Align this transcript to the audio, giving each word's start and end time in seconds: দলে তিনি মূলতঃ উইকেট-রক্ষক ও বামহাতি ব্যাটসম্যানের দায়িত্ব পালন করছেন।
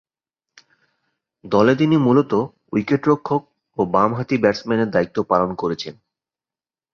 দলে 1.43 1.73
তিনি 1.75 1.95
মূলতঃ 1.97 2.41
উইকেট-রক্ষক 2.73 3.41
ও 3.77 3.85
বামহাতি 3.85 4.35
ব্যাটসম্যানের 4.37 4.89
দায়িত্ব 4.89 5.17
পালন 5.23 5.51
করছেন। 5.55 5.93